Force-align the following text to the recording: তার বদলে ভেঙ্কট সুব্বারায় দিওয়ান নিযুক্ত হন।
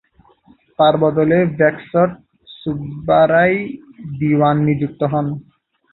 তার 0.79 0.93
বদলে 0.97 1.37
ভেঙ্কট 1.51 2.11
সুব্বারায় 2.55 3.57
দিওয়ান 4.19 4.57
নিযুক্ত 4.67 5.01
হন। 5.11 5.25